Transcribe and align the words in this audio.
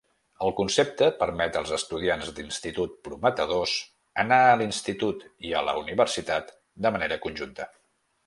El 0.43 0.51
concepte 0.59 1.09
permet 1.17 1.57
als 1.59 1.73
estudiants 1.75 2.29
d'institut 2.39 2.95
prometedors 3.07 3.75
anar 4.25 4.41
a 4.47 4.57
l'institut 4.61 5.21
i 5.49 5.53
a 5.59 5.63
la 5.69 5.75
universitat 5.83 6.51
de 6.87 6.93
manera 6.97 7.21
conjunta. 7.27 7.69